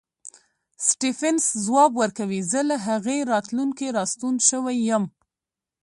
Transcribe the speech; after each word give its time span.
سټېفنس 0.87 1.43
ځواب 1.65 1.91
ورکوي 2.01 2.41
زه 2.51 2.61
له 2.69 2.77
هغې 2.87 3.17
راتلونکې 3.31 3.87
راستون 3.97 4.35
شوی 4.49 4.77
یم 4.89 5.03